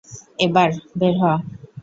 এবার, 0.39 0.69
বের 0.99 1.15
হ। 1.19 1.23